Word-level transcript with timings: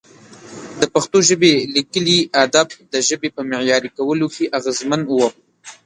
د 0.79 0.81
پښتو 0.93 1.17
ژبې 1.29 1.53
لیکلي 1.75 2.19
ادب 2.43 2.67
د 2.93 2.95
ژبې 3.07 3.29
په 3.35 3.41
معیاري 3.51 3.89
کولو 3.97 4.27
کې 4.35 4.51
اغېزمن 4.57 5.01
و. 5.07 5.15